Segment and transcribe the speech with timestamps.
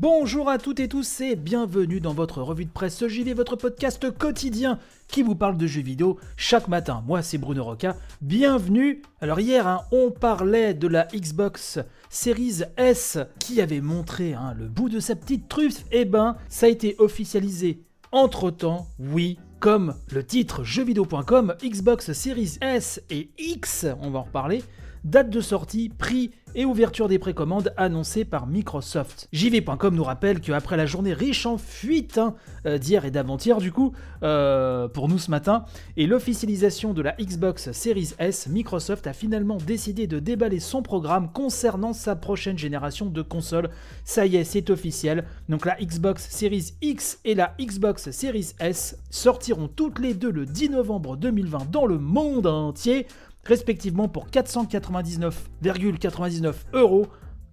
[0.00, 4.10] Bonjour à toutes et tous et bienvenue dans votre revue de presse JV, votre podcast
[4.16, 4.78] quotidien
[5.08, 7.04] qui vous parle de jeux vidéo chaque matin.
[7.06, 9.02] Moi c'est Bruno Roca, bienvenue.
[9.20, 14.68] Alors hier hein, on parlait de la Xbox Series S qui avait montré hein, le
[14.68, 15.84] bout de sa petite truffe.
[15.92, 22.56] Eh ben ça a été officialisé entre temps, oui, comme le titre jeuxvideo.com, Xbox Series
[22.62, 24.62] S et X, on va en reparler,
[25.04, 29.28] date de sortie, prix et ouverture des précommandes annoncées par Microsoft.
[29.32, 32.34] JV.com nous rappelle qu'après la journée riche en fuite hein,
[32.66, 33.92] euh, d'hier et d'avant-hier du coup,
[34.22, 35.64] euh, pour nous ce matin,
[35.96, 41.30] et l'officialisation de la Xbox Series S, Microsoft a finalement décidé de déballer son programme
[41.32, 43.70] concernant sa prochaine génération de consoles.
[44.04, 45.24] Ça y est, c'est officiel.
[45.48, 50.46] Donc la Xbox Series X et la Xbox Series S sortiront toutes les deux le
[50.46, 53.06] 10 novembre 2020 dans le monde entier
[53.44, 57.06] respectivement pour 499,99 euros,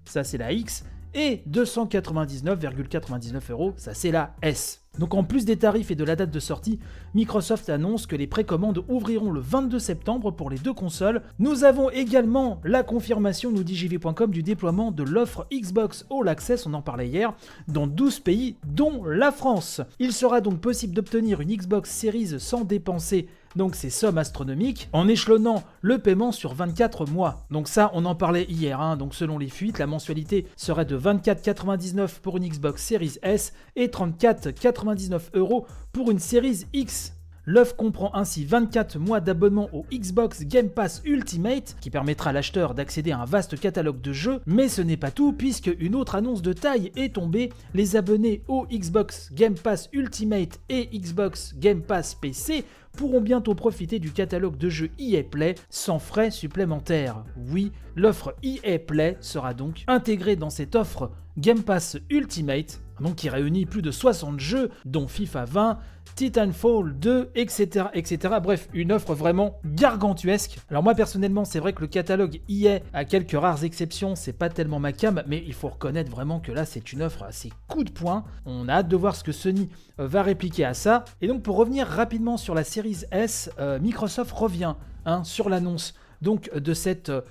[0.06, 4.87] ça c'est la X, et 299,99 euros, ça c'est la S.
[5.00, 6.80] Donc en plus des tarifs et de la date de sortie,
[7.14, 11.22] Microsoft annonce que les précommandes ouvriront le 22 septembre pour les deux consoles.
[11.40, 16.66] Nous avons également la confirmation, nous dit JV.com, du déploiement de l'offre Xbox All Access,
[16.66, 17.34] on en parlait hier,
[17.68, 19.82] dans 12 pays, dont la France.
[20.00, 25.08] Il sera donc possible d'obtenir une Xbox Series sans dépenser donc ces sommes astronomiques, en
[25.08, 27.46] échelonnant le paiement sur 24 mois.
[27.52, 28.96] Donc ça, on en parlait hier, hein.
[28.96, 33.88] donc selon les fuites, la mensualité serait de 24,99 pour une Xbox Series S et
[33.88, 34.87] 34,99
[35.34, 37.14] euros pour une Series X.
[37.50, 42.74] L'offre comprend ainsi 24 mois d'abonnement au Xbox Game Pass Ultimate, qui permettra à l'acheteur
[42.74, 46.16] d'accéder à un vaste catalogue de jeux, mais ce n'est pas tout, puisque une autre
[46.16, 51.84] annonce de taille est tombée, les abonnés au Xbox Game Pass Ultimate et Xbox Game
[51.84, 52.66] Pass PC
[52.98, 57.24] pourront bientôt profiter du catalogue de jeux EA Play sans frais supplémentaires.
[57.50, 63.30] Oui, l'offre EA Play sera donc intégrée dans cette offre Game Pass Ultimate, donc qui
[63.30, 65.80] réunit plus de 60 jeux, dont FIFA 20,
[66.16, 68.36] Titanfall 2, etc., etc.
[68.42, 70.58] Bref, une offre vraiment gargantuesque.
[70.70, 74.50] Alors moi personnellement, c'est vrai que le catalogue EA, à quelques rares exceptions, c'est pas
[74.50, 77.84] tellement ma cam, mais il faut reconnaître vraiment que là, c'est une offre assez coup
[77.84, 78.24] de poing.
[78.46, 79.70] On a hâte de voir ce que Sony
[80.00, 81.06] euh, va répliquer à ça.
[81.22, 84.76] Et donc pour revenir rapidement sur la Series S, euh, Microsoft revient
[85.06, 87.22] hein, sur l'annonce donc de cette, euh,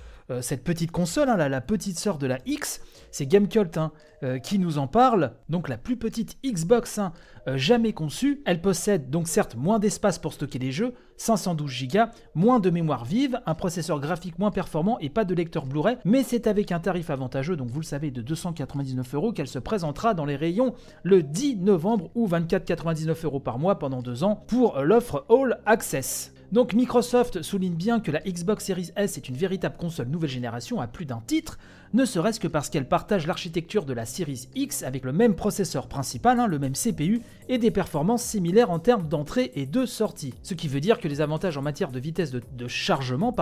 [0.41, 2.81] cette petite console, hein, la petite sœur de la X.
[3.11, 3.91] C'est GameCult hein,
[4.23, 5.33] euh, qui nous en parle.
[5.49, 7.13] Donc la plus petite Xbox hein,
[7.47, 8.41] euh, jamais conçue.
[8.45, 11.99] Elle possède donc certes moins d'espace pour stocker les jeux, 512 Go,
[12.35, 15.97] moins de mémoire vive, un processeur graphique moins performant et pas de lecteur Blu-ray.
[16.05, 19.59] Mais c'est avec un tarif avantageux, donc vous le savez, de 299 euros qu'elle se
[19.59, 20.73] présentera dans les rayons
[21.03, 26.33] le 10 novembre ou 24,99 euros par mois pendant deux ans pour l'offre All Access.
[26.53, 30.79] Donc Microsoft souligne bien que la Xbox Series S est une véritable console nouvelle génération
[30.79, 31.57] à plus d'un titre,
[31.93, 35.87] ne serait-ce que parce qu'elle partage l'architecture de la Series X avec le même processeur
[35.87, 40.33] principal, hein, le même CPU, et des performances similaires en termes d'entrée et de sortie.
[40.41, 43.35] Ce qui veut dire que les avantages en matière de vitesse de, chargement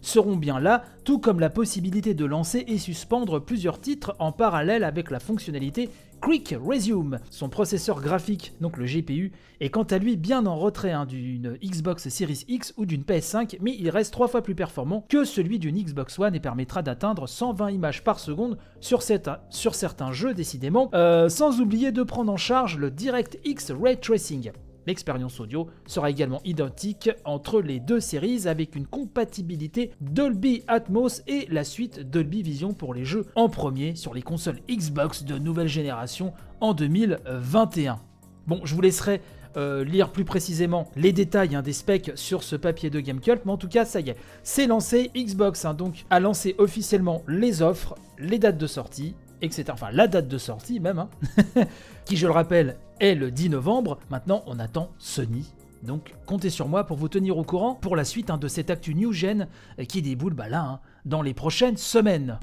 [0.00, 4.84] seront bien là, tout comme la possibilité de lancer et suspendre plusieurs titres en parallèle
[4.84, 5.90] avec la fonctionnalité
[6.24, 7.18] Quick Resume.
[7.28, 11.58] Son processeur graphique, donc le GPU, est quant à lui bien en retrait hein, d'une
[11.62, 15.58] Xbox Series X ou d'une PS5, mais il reste trois fois plus performant que celui
[15.58, 21.28] d'une Xbox One et permettra d'atteindre 120 images par seconde sur, certains jeux décidément, euh,
[21.28, 24.50] sans oublier de prendre en charge le DirectX Ray Tracing.
[24.86, 31.46] L'expérience audio sera également identique entre les deux séries avec une compatibilité Dolby Atmos et
[31.50, 35.68] la suite Dolby Vision pour les jeux en premier sur les consoles Xbox de nouvelle
[35.68, 38.00] génération en 2021.
[38.46, 39.20] Bon, je vous laisserai
[39.56, 43.52] euh, lire plus précisément les détails hein, des specs sur ce papier de Gamecult, mais
[43.52, 45.10] en tout cas, ça y est, c'est lancé.
[45.16, 49.64] Xbox hein, donc a lancé officiellement les offres, les dates de sortie, etc.
[49.72, 51.08] Enfin, la date de sortie même, hein,
[52.04, 53.98] qui, je le rappelle, est le 10 novembre.
[54.10, 55.52] Maintenant, on attend Sony.
[55.82, 58.70] Donc, comptez sur moi pour vous tenir au courant pour la suite hein, de cette
[58.70, 59.48] actu new gen
[59.86, 62.38] qui déboule bah, là, hein, dans les prochaines semaines.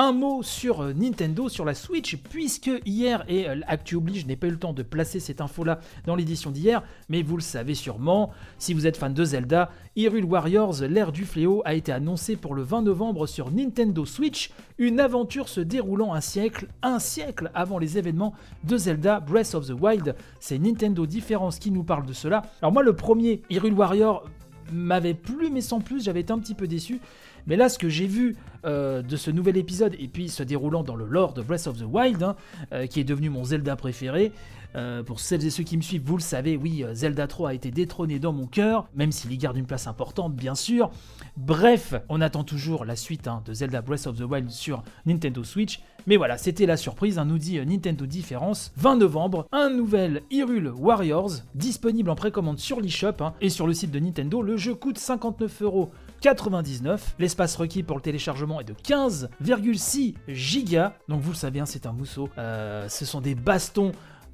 [0.00, 4.26] Un mot sur euh, Nintendo, sur la Switch, puisque hier, et euh, Actu oblige, je
[4.28, 7.42] n'ai pas eu le temps de placer cette info-là dans l'édition d'hier, mais vous le
[7.42, 11.90] savez sûrement, si vous êtes fan de Zelda, Hyrule Warriors, l'ère du fléau, a été
[11.90, 17.00] annoncé pour le 20 novembre sur Nintendo Switch, une aventure se déroulant un siècle, un
[17.00, 20.14] siècle avant les événements de Zelda Breath of the Wild.
[20.38, 22.42] C'est Nintendo Différence qui nous parle de cela.
[22.62, 24.30] Alors moi, le premier, Hyrule Warrior,
[24.72, 27.00] m'avait plu, mais sans plus, j'avais été un petit peu déçu.
[27.46, 30.82] Mais là, ce que j'ai vu euh, de ce nouvel épisode, et puis se déroulant
[30.82, 32.36] dans le lore de Breath of the Wild, hein,
[32.72, 34.32] euh, qui est devenu mon Zelda préféré.
[34.76, 37.54] Euh, pour celles et ceux qui me suivent, vous le savez, oui, Zelda 3 a
[37.54, 40.90] été détrôné dans mon cœur, même s'il y garde une place importante, bien sûr.
[41.36, 45.42] Bref, on attend toujours la suite hein, de Zelda Breath of the Wild sur Nintendo
[45.42, 45.80] Switch.
[46.08, 48.72] Mais voilà, c'était la surprise, hein, nous dit Nintendo Différence.
[48.76, 53.90] 20 novembre, un nouvel Hyrule Warriors, disponible en précommande sur l'eShop et sur le site
[53.90, 54.40] de Nintendo.
[54.40, 56.98] Le jeu coûte 59,99€.
[57.18, 60.94] L'espace requis pour le téléchargement est de 15,6 gigas.
[61.08, 62.28] Donc vous le savez, c'est un mousseau.
[62.38, 63.92] Euh, ce sont des bastons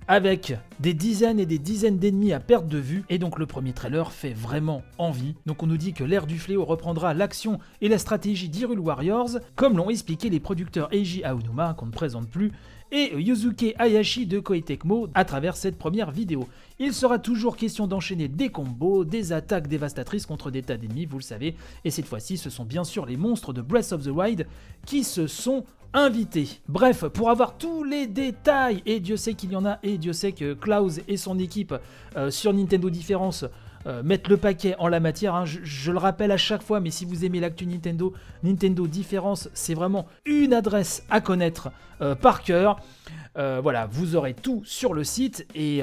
[0.08, 3.72] avec des dizaines et des dizaines d'ennemis à perte de vue, et donc le premier
[3.72, 5.34] trailer fait vraiment envie.
[5.46, 9.30] Donc on nous dit que l'ère du fléau reprendra l'action et la stratégie d'Hyrule Warriors,
[9.56, 12.52] comme l'ont expliqué les producteurs Eiji Aonuma, qu'on ne présente plus,
[12.94, 16.48] et Yuzuke Hayashi de Koei Tecmo à travers cette première vidéo.
[16.78, 21.18] Il sera toujours question d'enchaîner des combos, des attaques dévastatrices contre des tas d'ennemis, vous
[21.18, 24.10] le savez, et cette fois-ci ce sont bien sûr les monstres de Breath of the
[24.10, 24.46] Wild
[24.86, 26.48] qui se sont invités.
[26.68, 30.12] Bref, pour avoir tous les détails, et Dieu sait qu'il y en a, et Dieu
[30.12, 31.74] sait que Klaus et son équipe
[32.16, 33.44] euh, sur Nintendo Différence
[33.86, 35.34] euh, mettre le paquet en la matière.
[35.34, 35.44] Hein.
[35.44, 39.74] Je, le rappelle à chaque fois, mais si vous aimez l'actu Nintendo, Nintendo Différence, c'est
[39.74, 41.70] vraiment une adresse à connaître
[42.00, 42.78] euh, par cœur.
[43.36, 45.82] Euh, voilà, vous aurez tout sur le site et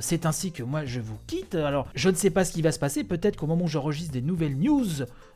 [0.00, 1.54] c'est ainsi que moi je vous quitte.
[1.54, 3.04] Alors, je ne sais pas ce qui va se passer.
[3.04, 4.86] Peut-être qu'au moment où j'enregistre des nouvelles news,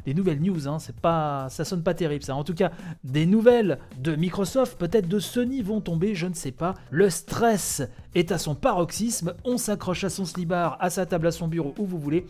[0.04, 2.34] des nouvelles news, hein, c'est pas, ça sonne pas terrible ça.
[2.34, 2.70] En tout cas,
[3.02, 6.74] des nouvelles de Microsoft, peut-être de Sony vont tomber, je ne sais pas.
[6.90, 7.82] Le stress
[8.14, 9.34] est à son paroxysme.
[9.44, 12.26] On s'accroche à son slibard, à sa table, à son bureau, où vous voulez.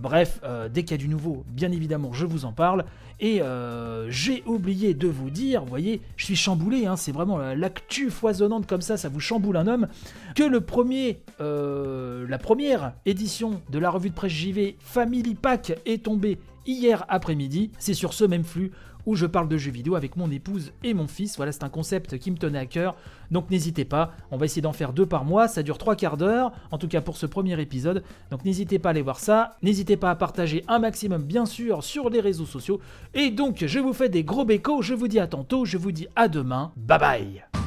[0.00, 0.40] Bref,
[0.72, 2.84] dès qu'il y a du nouveau, bien évidemment, je vous en parle.
[3.20, 7.38] Et euh, j'ai oublié de vous dire, vous voyez, je suis chamboulé, hein, c'est vraiment
[7.38, 9.88] l'actu foisonnante comme ça, ça vous chamboule un homme,
[10.34, 15.78] que le premier, euh, la première édition de la revue de presse JV Family Pack
[15.86, 17.70] est tombée hier après-midi.
[17.78, 18.72] C'est sur ce même flux
[19.06, 21.36] où je parle de jeux vidéo avec mon épouse et mon fils.
[21.36, 22.96] Voilà, c'est un concept qui me tenait à cœur.
[23.30, 25.48] Donc n'hésitez pas, on va essayer d'en faire deux par mois.
[25.48, 28.02] Ça dure trois quarts d'heure, en tout cas pour ce premier épisode.
[28.30, 29.56] Donc n'hésitez pas à aller voir ça.
[29.62, 32.80] N'hésitez pas à partager un maximum, bien sûr, sur les réseaux sociaux.
[33.14, 34.82] Et donc, je vous fais des gros bécos.
[34.82, 35.64] Je vous dis à tantôt.
[35.64, 36.72] Je vous dis à demain.
[36.76, 37.63] Bye bye